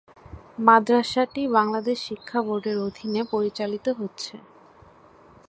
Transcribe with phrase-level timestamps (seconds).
[0.59, 4.35] মাদ্রাসাটি বাংলাদেশ শিক্ষাবোর্ডের অধীনে পরিচালিত হচ্ছে।